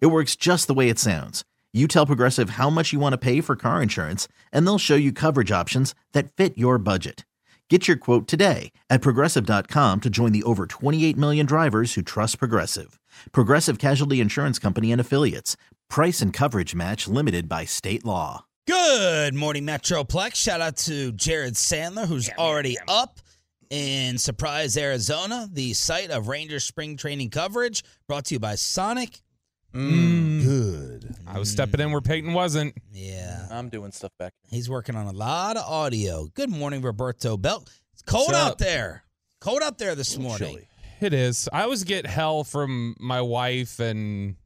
[0.00, 1.44] It works just the way it sounds.
[1.72, 4.94] You tell Progressive how much you want to pay for car insurance, and they'll show
[4.94, 7.24] you coverage options that fit your budget.
[7.70, 12.38] Get your quote today at progressive.com to join the over 28 million drivers who trust
[12.38, 13.00] Progressive.
[13.32, 15.56] Progressive Casualty Insurance Company and Affiliates.
[15.88, 18.44] Price and coverage match limited by state law.
[18.66, 20.36] Good morning, Metroplex.
[20.36, 23.20] Shout out to Jared Sandler, who's already up
[23.70, 29.22] in Surprise, Arizona, the site of Rangers spring training coverage, brought to you by Sonic.
[29.74, 30.44] Mm.
[30.44, 31.14] Good.
[31.26, 32.74] I was stepping in where Peyton wasn't.
[32.92, 34.56] Yeah, I'm doing stuff back here.
[34.56, 36.28] he's working on a lot of audio.
[36.34, 37.70] Good morning, Roberto Belt.
[37.92, 38.58] It's cold What's out up?
[38.58, 39.02] there.
[39.40, 40.48] Cold out there this morning.
[40.54, 40.68] Chilly.
[41.00, 41.48] It is.
[41.52, 44.36] I always get hell from my wife and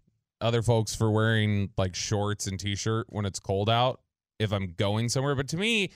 [0.40, 4.00] other folks for wearing like shorts and t-shirt when it's cold out
[4.38, 5.34] if I'm going somewhere.
[5.34, 5.90] But to me,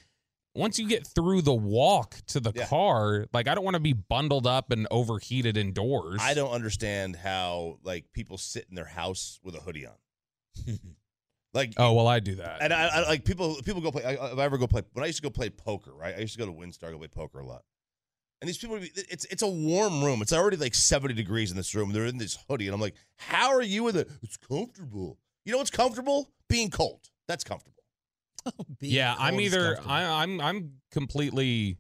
[0.55, 2.67] once you get through the walk to the Yeah.
[2.67, 6.19] car, like I don't want to be bundled up and overheated indoors.
[6.21, 9.95] I don't understand how like people sit in their house with a hoodie on.
[11.55, 12.63] Like Oh well, I do that.
[12.63, 14.03] and I, I like people people go play.
[14.05, 16.15] I, if I ever go play when I used to go play poker, right?
[16.17, 17.63] I used to go to WinStar go play poker a lot.
[18.41, 20.23] And these people, be- it's it's a warm room.
[20.23, 21.93] It's already like seventy degrees in this room.
[21.93, 24.09] They're in this hoodie, and I'm like, how are you in the?
[24.23, 25.19] It's comfortable.
[25.45, 26.31] You know what's comfortable?
[26.49, 27.11] Being cold.
[27.29, 27.82] That's comfortable.
[28.81, 29.79] Being yeah, I'm either.
[29.87, 31.77] I, I'm I'm completely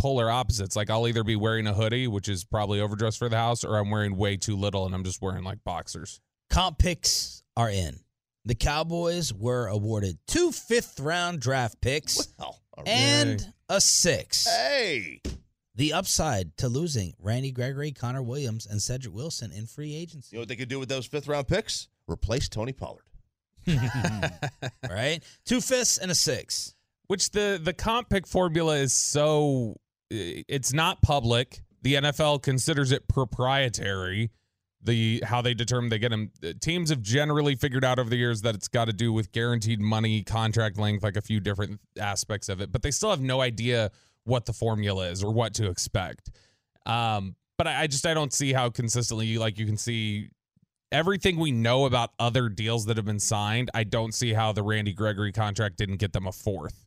[0.00, 0.74] polar opposites.
[0.76, 3.76] Like I'll either be wearing a hoodie, which is probably overdressed for the house, or
[3.76, 6.20] I'm wearing way too little and I'm just wearing like boxers.
[6.50, 8.00] comp picks are in.
[8.44, 12.88] The Cowboys were awarded two fifth round draft picks Well, all right.
[12.88, 14.46] and a six.
[14.46, 15.22] hey,
[15.76, 20.28] The upside to losing Randy Gregory, Connor Williams, and Cedric Wilson in free agency.
[20.32, 21.88] you know what they could do with those fifth round picks?
[22.06, 23.04] Replace Tony Pollard.
[24.90, 25.22] right?
[25.44, 26.74] Two fifths and a six.
[27.06, 29.76] Which the the comp pick formula is so
[30.10, 31.60] it's not public.
[31.82, 34.30] The NFL considers it proprietary.
[34.82, 36.30] The how they determine they get them.
[36.60, 39.80] Teams have generally figured out over the years that it's got to do with guaranteed
[39.80, 42.70] money, contract length, like a few different aspects of it.
[42.70, 43.90] But they still have no idea
[44.24, 46.30] what the formula is or what to expect.
[46.86, 50.28] Um, but I, I just I don't see how consistently you like you can see
[50.94, 53.70] everything we know about other deals that have been signed.
[53.74, 56.86] I don't see how the Randy Gregory contract didn't get them a fourth.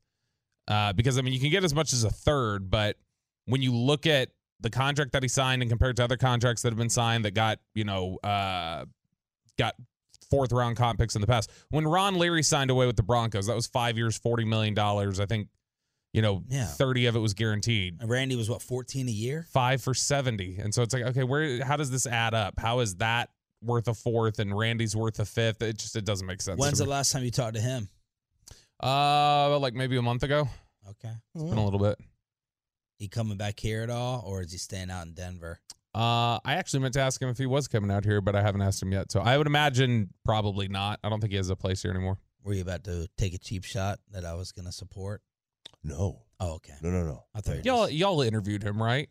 [0.67, 2.97] Uh, because I mean, you can get as much as a third, but
[3.45, 4.29] when you look at
[4.59, 7.31] the contract that he signed and compared to other contracts that have been signed that
[7.31, 8.85] got you know uh,
[9.57, 9.75] got
[10.29, 13.45] fourth round comp picks in the past, when Ron Leary signed away with the Broncos,
[13.47, 15.19] that was five years, forty million dollars.
[15.19, 15.47] I think
[16.11, 16.65] you know Yeah.
[16.65, 17.97] thirty of it was guaranteed.
[18.01, 19.45] And Randy was what, 14 a year?
[19.53, 21.63] Five for seventy, and so it's like, okay, where?
[21.63, 22.55] How does this add up?
[22.59, 23.29] How is that
[23.61, 25.61] worth a fourth and Randy's worth a fifth?
[25.61, 26.59] It just it doesn't make sense.
[26.59, 27.89] When's the last time you talked to him?
[28.81, 30.47] Uh, like maybe a month ago.
[30.89, 31.13] Okay.
[31.35, 31.97] It's been a little bit.
[32.99, 35.59] He coming back here at all, or is he staying out in Denver?
[35.93, 38.41] Uh, I actually meant to ask him if he was coming out here, but I
[38.41, 39.11] haven't asked him yet.
[39.11, 40.99] So I would imagine probably not.
[41.03, 42.17] I don't think he has a place here anymore.
[42.43, 45.21] Were you about to take a cheap shot that I was going to support?
[45.83, 46.73] No, Oh, okay.
[46.81, 47.23] no, no, no.
[47.33, 49.09] I thought you Y'all, y'all interviewed him, right?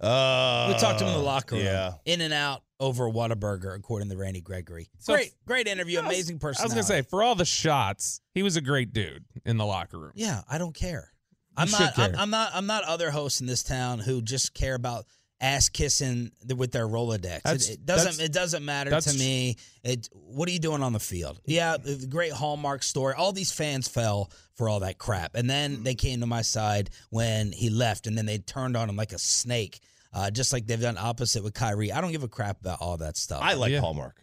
[0.00, 1.64] Uh, We talked to him in the locker room.
[1.64, 1.92] Yeah.
[2.04, 4.88] In and out over Whataburger, according to Randy Gregory.
[4.98, 5.98] So great, great interview.
[5.98, 6.62] Was- Amazing person.
[6.62, 9.66] I was gonna say, for all the shots, he was a great dude in the
[9.66, 10.12] locker room.
[10.14, 11.12] Yeah, I don't care.
[11.50, 11.80] You I'm not.
[11.80, 12.20] I'm, care.
[12.20, 12.50] I'm not.
[12.54, 15.06] I'm not other hosts in this town who just care about
[15.40, 17.40] ass kissing with their Rolodex.
[17.44, 18.24] It, it doesn't.
[18.24, 19.56] It doesn't matter to me.
[19.82, 20.08] It.
[20.12, 21.36] What are you doing on the field?
[21.38, 21.50] Mm-hmm.
[21.52, 23.14] Yeah, the the great Hallmark story.
[23.16, 25.82] All these fans fell for all that crap, and then mm-hmm.
[25.84, 29.12] they came to my side when he left, and then they turned on him like
[29.12, 29.80] a snake,
[30.12, 31.92] uh, just like they've done opposite with Kyrie.
[31.92, 33.40] I don't give a crap about all that stuff.
[33.42, 33.80] I like Yeah.
[33.80, 34.16] Hallmark.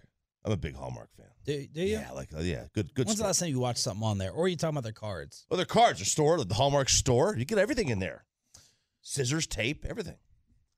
[0.44, 1.25] I'm a big Hallmark fan.
[1.46, 1.97] do, do you?
[1.97, 3.08] Yeah, like uh, yeah, good good.
[3.08, 4.91] When's the last time you watched something on there, or are you talking about their
[4.93, 5.46] cards?
[5.49, 7.35] Oh, their cards are stored at the Hallmark store.
[7.37, 8.26] You get everything in there.
[9.02, 10.17] Scissors, tape, everything.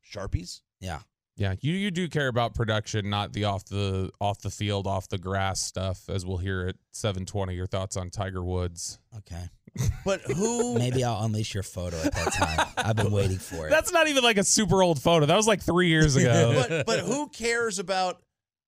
[0.09, 0.61] Sharpies.
[0.79, 0.99] Yeah.
[1.37, 5.07] Yeah, you you do care about production, not the off the off the field, off
[5.07, 6.09] the grass stuff.
[6.09, 8.99] As we'll hear at seven twenty, your thoughts on Tiger Woods.
[9.17, 9.43] Okay.
[10.03, 12.67] But who Maybe I'll unleash your photo at that time.
[12.77, 13.69] I've been waiting for it.
[13.69, 15.27] That's not even like a super old photo.
[15.27, 16.65] That was like three years ago.
[16.69, 18.19] but but who cares about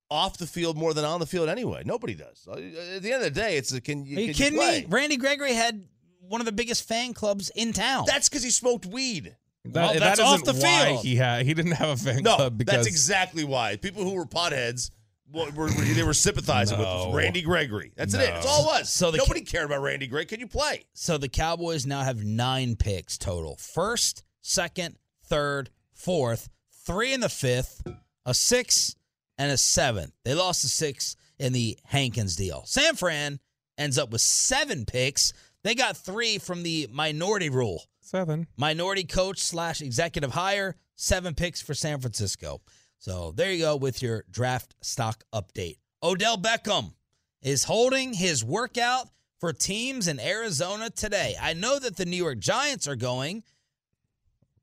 [0.08, 1.82] off the field more than on the field anyway?
[1.84, 2.46] Nobody does.
[2.48, 2.52] Uh,
[2.94, 4.80] At the end of the day, it's a, can you Are you can kidding play?
[4.82, 4.86] me?
[4.88, 5.84] Randy Gregory had
[6.20, 8.04] one of the biggest fan clubs in town.
[8.06, 9.34] That's because he smoked weed.
[9.64, 11.04] That, Well, that that's off isn't the why field.
[11.04, 13.76] He had he didn't have a fan No, club because that's exactly why.
[13.76, 14.90] People who were potheads
[15.30, 17.06] what were, were- they were sympathizing No.
[17.08, 17.92] with Randy Gregory.
[17.94, 18.18] That's it.
[18.18, 18.88] That's all it was.
[18.90, 20.26] So the nobody cared about Randy Gregory.
[20.26, 20.84] Can you play?
[20.94, 23.56] So the Cowboys now have nine picks total.
[23.56, 26.48] First, second, third, fourth,
[26.84, 27.82] three in the fifth,
[28.26, 28.96] a six,
[29.38, 30.12] and a seventh.
[30.24, 32.62] They lost the six in the Hankins deal.
[32.66, 33.38] San Fran
[33.78, 35.32] ends up with seven picks.
[35.62, 37.84] They got three from the minority rule.
[38.10, 38.48] Seven.
[38.56, 42.60] Minority coach slash executive hire, seven picks for San Francisco.
[42.98, 45.76] So there you go with your draft stock update.
[46.02, 46.94] Odell Beckham
[47.40, 49.06] is holding his workout
[49.38, 51.36] for teams in Arizona today.
[51.40, 53.44] I know that the New York Giants are going.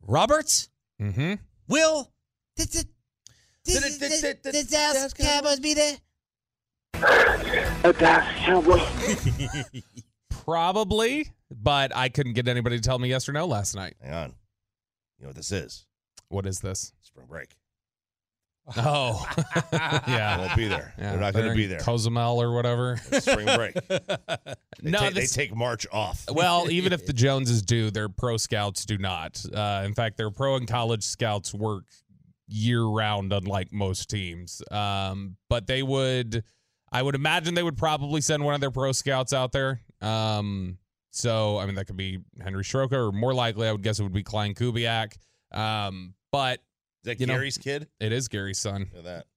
[0.05, 0.67] Roberts,
[1.01, 1.35] Mm-hmm.
[1.69, 2.11] will
[2.57, 2.85] Did it-
[3.63, 5.97] did- did- did- did Dallas Cowboys be there?
[10.29, 13.95] Probably, but I couldn't get anybody to tell me yes or no last night.
[14.01, 14.35] Hang on.
[15.17, 15.85] You know what this is?
[16.29, 16.94] What is this?
[17.01, 17.55] Spring break.
[18.75, 19.25] Oh,
[19.73, 20.39] yeah.
[20.39, 20.94] won't be there.
[20.97, 21.79] Yeah, They're not going to be there.
[21.79, 22.99] Cozumel or whatever.
[23.11, 23.75] It's spring break.
[24.79, 26.25] They, no, ta- they take March off.
[26.31, 29.44] well, even if the Joneses do, their pro scouts do not.
[29.51, 31.85] Uh, in fact, their pro and college scouts work
[32.47, 34.61] year round, unlike most teams.
[34.69, 36.44] Um, but they would,
[36.91, 39.81] I would imagine they would probably send one of their pro scouts out there.
[39.99, 40.77] Um,
[41.17, 44.03] so, I mean, that could be Henry Stroka, or more likely, I would guess it
[44.03, 45.17] would be Klein Kubiak.
[45.51, 47.87] Um, but Is that you know- Gary's kid?
[47.99, 48.89] it is Gary's son.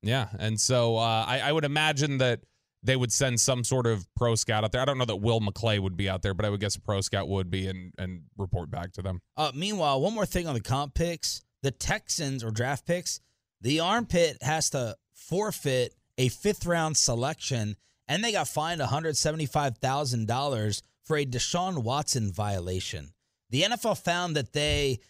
[0.02, 2.40] Yeah, and so uh, I, I would imagine that
[2.82, 4.80] they would send some sort of pro scout out there.
[4.80, 6.80] I don't know that Will McClay would be out there, but I would guess a
[6.80, 9.20] pro scout would be and and report back to them.
[9.36, 11.42] Uh, meanwhile, one more thing on the comp picks.
[11.62, 13.20] The Texans or draft picks,
[13.60, 17.76] the armpit has to forfeit a fifth round selection,
[18.08, 23.12] and they got fined $175,000 for a Deshaun Watson violation.
[23.50, 25.00] The NFL found that they,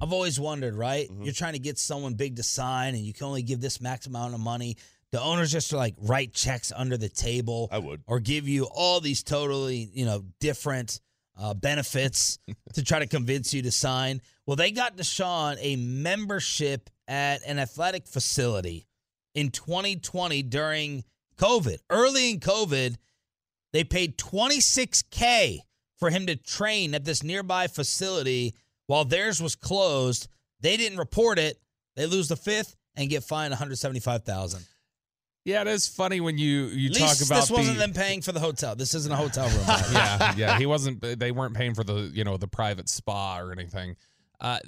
[0.00, 1.10] I've always wondered, right?
[1.10, 1.24] Mhm.
[1.24, 4.06] You're trying to get someone big to sign, and you can only give this max
[4.06, 4.76] amount of money.
[5.10, 8.04] The owners just like write checks under the table I would.
[8.06, 11.00] or give you all these totally, you know, different
[11.36, 12.38] uh, benefits
[12.74, 14.22] to try to convince you to sign.
[14.46, 18.86] Well, they got Deshaun a membership at an athletic facility
[19.34, 21.02] in 2020 during
[21.36, 21.78] COVID.
[21.90, 22.94] Early in COVID,
[23.72, 25.60] they paid 26K
[25.98, 28.54] for him to train at this nearby facility
[28.86, 30.28] while theirs was closed.
[30.60, 31.58] They didn't report it.
[31.94, 34.64] They lose the fifth and get fined 175,000.
[35.44, 38.20] Yeah, it is funny when you you At talk about this wasn't the, them paying
[38.20, 38.74] for the hotel.
[38.74, 39.64] This isn't a hotel room.
[39.92, 40.58] yeah, yeah.
[40.58, 41.00] He wasn't.
[41.00, 43.94] They weren't paying for the you know the private spa or anything.
[44.40, 44.58] Uh,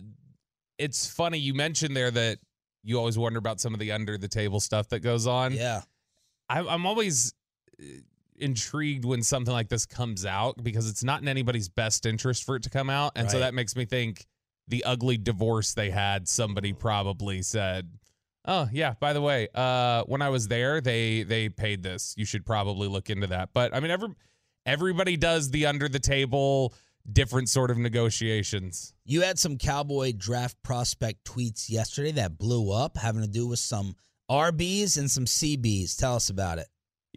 [0.78, 2.38] it's funny you mentioned there that
[2.84, 5.52] you always wonder about some of the under the table stuff that goes on.
[5.52, 5.82] Yeah.
[6.48, 7.34] I'm, I'm always
[8.40, 12.56] intrigued when something like this comes out because it's not in anybody's best interest for
[12.56, 13.12] it to come out.
[13.16, 14.26] And so that makes me think
[14.68, 17.90] the ugly divorce they had, somebody probably said,
[18.44, 22.14] Oh yeah, by the way, uh, when I was there, they they paid this.
[22.16, 23.50] You should probably look into that.
[23.52, 24.08] But I mean every
[24.64, 26.72] everybody does the under the table
[27.10, 28.94] different sort of negotiations.
[29.04, 33.58] You had some Cowboy draft prospect tweets yesterday that blew up having to do with
[33.58, 33.96] some
[34.30, 35.96] RBs and some CBs.
[35.96, 36.68] Tell us about it.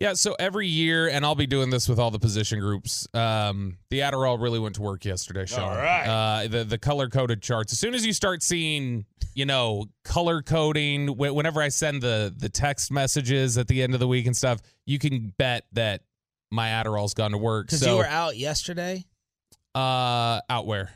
[0.01, 3.07] Yeah, so every year, and I'll be doing this with all the position groups.
[3.13, 5.59] Um, the Adderall really went to work yesterday, Sean.
[5.69, 6.07] All right.
[6.07, 7.71] Uh, the the color coded charts.
[7.71, 9.05] As soon as you start seeing,
[9.35, 13.93] you know, color coding, wh- whenever I send the the text messages at the end
[13.93, 16.01] of the week and stuff, you can bet that
[16.49, 17.67] my Adderall's gone to work.
[17.67, 19.05] Because So, you were out yesterday,
[19.75, 20.89] uh, out where?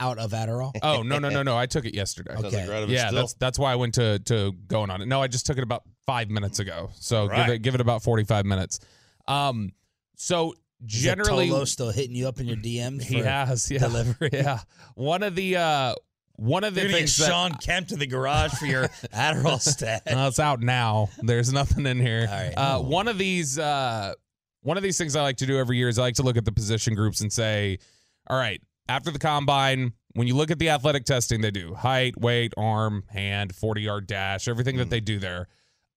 [0.00, 0.72] Out of Adderall.
[0.82, 1.56] Oh no no no no!
[1.56, 2.32] I took it yesterday.
[2.34, 2.42] Okay.
[2.42, 3.20] like you're out of it Yeah, still.
[3.20, 5.06] that's that's why I went to to going on it.
[5.06, 6.90] No, I just took it about five minutes ago.
[7.00, 7.46] So Right.
[7.46, 8.80] give it give it about forty five minutes.
[9.28, 9.72] Um,
[10.16, 13.02] so Is it generally Tolo still hitting you up in your DMs.
[13.02, 14.30] he for has yeah delivery.
[14.32, 14.60] yeah
[14.94, 15.94] one of the uh
[16.38, 18.88] one of the You're gonna get things that Sean Kemp to the garage for your
[19.14, 20.02] Adderall stash.
[20.06, 21.08] Well, it's out now.
[21.22, 22.26] There's nothing in here.
[22.30, 22.52] All right.
[22.54, 24.12] Uh, one of these, uh,
[24.60, 26.36] one of these things I like to do every year is I like to look
[26.36, 27.78] at the position groups and say,
[28.26, 32.18] all right, after the combine, when you look at the athletic testing they do, height,
[32.18, 35.48] weight, arm, hand, 40 yard dash, everything that they do there,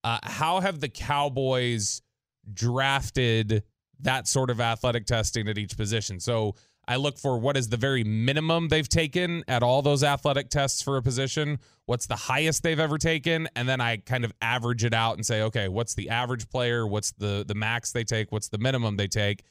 [0.04, 2.02] uh, how have the Cowboys
[2.52, 3.64] drafted
[4.02, 6.20] that sort of athletic testing at each position?
[6.20, 6.56] So
[6.88, 10.82] I look for what is the very minimum they've taken at all those athletic tests
[10.82, 14.84] for a position, what's the highest they've ever taken, and then I kind of average
[14.84, 18.32] it out and say, okay, what's the average player, what's the the max they take,
[18.32, 19.44] what's the minimum they take,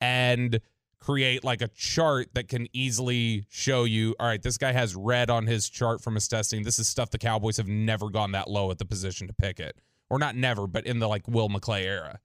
[0.00, 0.58] and
[1.06, 5.30] create like a chart that can easily show you, all right, this guy has red
[5.30, 6.64] on his chart from his testing.
[6.64, 9.60] This is stuff the Cowboys have never gone that low at the position to pick
[9.60, 9.78] it.
[10.10, 12.18] Or not never, but in the like Will McClay era.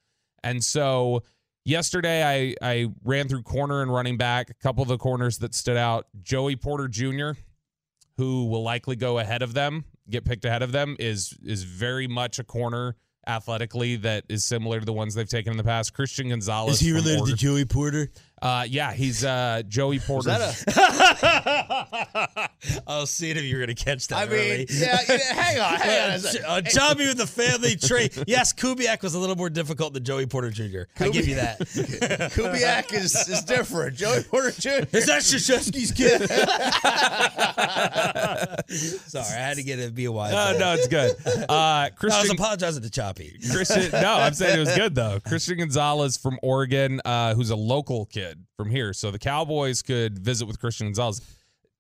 [0.44, 1.22] And so
[1.64, 5.54] yesterday I I ran through corner and running back, a couple of the corners that
[5.54, 6.08] stood out.
[6.24, 7.34] Joey Porter Jr.,
[8.18, 12.08] who will likely go ahead of them, get picked ahead of them, is is very
[12.08, 12.96] much a corner
[13.28, 15.94] athletically that is similar to the ones they've taken in the past.
[15.94, 16.76] Christian Gonzalez.
[16.76, 18.10] Is he related to Joey Porter?
[18.42, 20.32] Uh, yeah, he's uh, Joey Porter.
[20.32, 20.48] I
[22.88, 24.18] was seeing if you're going to catch that.
[24.18, 24.66] I mean, early.
[24.72, 26.20] yeah, yeah, hang on, hang on.
[26.20, 28.10] a Uh, uh, Chubby with the family tree.
[28.26, 30.82] Yes, Kubiak was a little more difficult than Joey Porter Jr.
[31.00, 31.60] I give you that.
[31.60, 33.96] Kubiak is, is different.
[33.96, 34.86] Joey Porter Jr.
[34.92, 36.22] Is that Shashevsky's kid?
[39.10, 39.94] Sorry, I had to get it.
[39.94, 40.34] Be a wise.
[40.34, 41.16] Uh, no, it's good.
[41.48, 43.38] Uh, I was apologizing to Choppy.
[43.52, 45.20] Christian, no, I'm saying it was good though.
[45.20, 50.20] Christian Gonzalez from Oregon, uh, who's a local kid from here, so the Cowboys could
[50.20, 51.22] visit with Christian Gonzalez.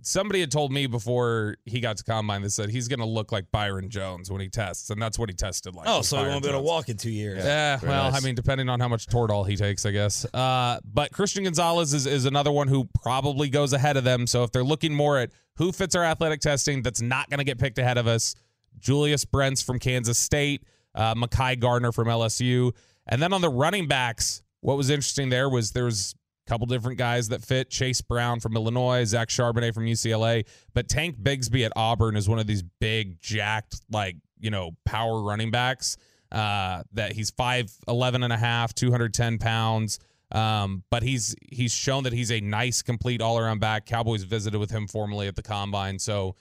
[0.03, 3.31] Somebody had told me before he got to combine that said he's going to look
[3.31, 5.87] like Byron Jones when he tests, and that's what he tested like.
[5.87, 6.65] Oh, was so he won't be able to Jones.
[6.67, 7.43] walk in two years.
[7.45, 8.19] Yeah, Very well, nice.
[8.19, 10.25] I mean, depending on how much Toradol he takes, I guess.
[10.33, 14.25] Uh, but Christian Gonzalez is, is another one who probably goes ahead of them.
[14.25, 17.43] So if they're looking more at who fits our athletic testing, that's not going to
[17.43, 18.33] get picked ahead of us.
[18.79, 20.63] Julius Brents from Kansas State,
[20.95, 22.71] uh, Mekhi Garner from LSU,
[23.05, 26.20] and then on the running backs, what was interesting there was there was a
[26.51, 27.69] couple different guys that fit.
[27.69, 32.39] Chase Brown from Illinois, Zach Charbonnet from UCLA, but Tank Bigsby at Auburn is one
[32.39, 35.95] of these big, jacked, like you know, power running backs
[36.29, 39.99] uh, that he's 5'11 and a half, 210 pounds.
[40.33, 43.85] Um, but he's he's shown that he's a nice, complete all around back.
[43.85, 45.99] Cowboys visited with him formally at the combine.
[45.99, 46.35] So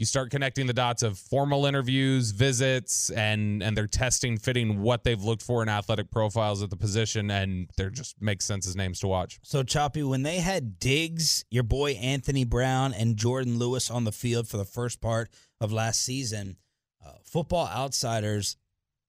[0.00, 5.04] you start connecting the dots of formal interviews, visits, and and they're testing fitting what
[5.04, 8.74] they've looked for in athletic profiles at the position, and there just makes sense as
[8.74, 9.38] names to watch.
[9.42, 14.10] So Choppy, when they had Diggs, your boy Anthony Brown, and Jordan Lewis on the
[14.10, 15.28] field for the first part
[15.60, 16.56] of last season,
[17.04, 18.56] uh, Football Outsiders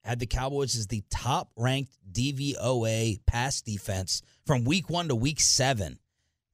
[0.04, 5.40] had the Cowboys as the top ranked DVOA pass defense from week one to week
[5.40, 6.00] seven.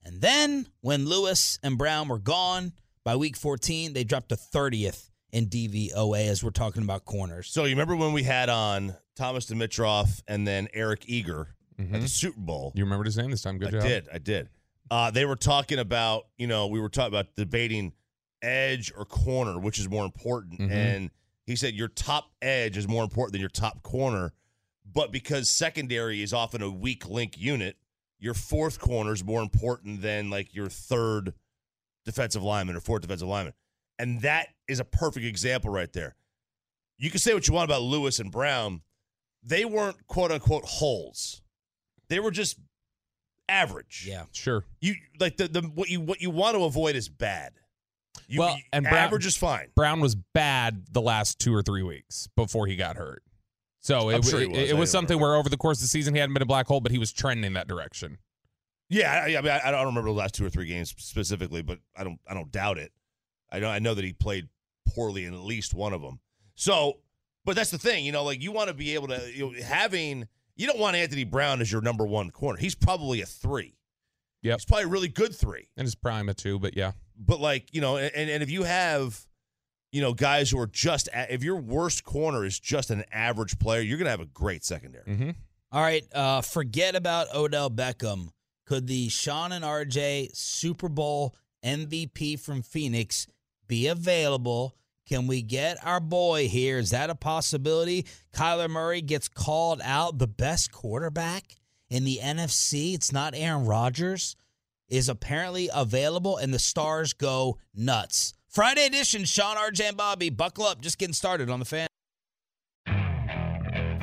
[0.04, 2.74] And then when Lewis and Brown were gone
[3.08, 7.48] by week 14, they dropped to 30th in DVOA as we're talking about corners.
[7.48, 12.02] So you remember when we had on Thomas Dimitroff and then Eric Eager at Mhm.
[12.02, 12.74] the Super Bowl?
[12.76, 13.60] You remembered his name this time.
[13.60, 13.82] Good I job.
[13.84, 14.10] did.
[14.12, 14.50] I did.
[14.92, 17.94] Uh, they were talking about, you know, we were talking about debating
[18.42, 20.60] edge or corner, which is more important.
[20.60, 20.70] Mhm.
[20.70, 21.12] And
[21.46, 24.34] he said your top edge is more important than your top corner.
[24.86, 27.78] But because secondary is often a weak link unit,
[28.20, 31.34] your fourth corner is more important than like your third
[32.08, 33.54] defensive lineman or fourth defensive lineman.
[34.00, 36.16] And that is a perfect example right there.
[36.98, 38.82] You can say what you want about Lewis and Brown.
[39.44, 41.42] They weren't quote unquote holes.
[42.10, 42.58] They were just
[43.50, 44.06] average.
[44.08, 44.24] Yeah.
[44.32, 44.64] Sure.
[44.82, 47.54] You like the, the what you what you want to avoid is bad.
[48.28, 49.68] You, Well, you- and Brown- average is fine.
[49.76, 53.24] Brown was bad the last two or three weeks before he got hurt.
[53.80, 54.70] So it, sure he it, was.
[54.72, 55.30] it was something remember.
[55.34, 56.98] where over the course of the season he hadn't been a black hole, but he
[56.98, 58.18] was trending that direction.
[58.90, 61.62] Yeah, I, I mean, I, I don't remember the last two or three games specifically,
[61.62, 62.92] but I don't I don't doubt it.
[63.52, 64.48] I know I know that he played
[64.88, 66.20] poorly in at least one of them.
[66.56, 67.00] So,
[67.46, 69.62] but that's the thing, you know, like you want to be able to you know,
[69.62, 72.58] having you don't want Anthony Brown as your number one corner.
[72.58, 73.76] He's probably a three.
[74.42, 75.68] Yeah, He's probably a really good three.
[75.76, 76.94] And his prime a two, but yeah.
[77.18, 79.20] but like you know and, and if you have
[79.92, 83.58] you know guys who are just a- if your worst corner is just an average
[83.60, 85.30] player you're gonna have a great secondary Mm-hmm.
[85.72, 88.30] All right, uh, forget about Odell Beckham.
[88.68, 91.34] Could the Sean and RJ Super Bowl
[91.64, 93.26] MVP from Phoenix
[93.66, 94.76] be available?
[95.08, 96.78] Can we get our boy here?
[96.78, 98.06] Is that a possibility?
[98.36, 101.56] Kyler Murray gets called out, the best quarterback
[101.90, 102.94] in the NFC.
[102.94, 104.36] It's not Aaron Rodgers,
[104.90, 108.34] is apparently available, and the stars go nuts.
[108.50, 110.30] Friday edition, Sean, RJ, and Bobby.
[110.30, 111.88] Buckle up, just getting started on the fan.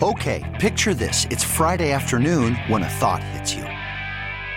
[0.02, 1.26] Okay, picture this.
[1.26, 3.64] It's Friday afternoon when a thought hits you.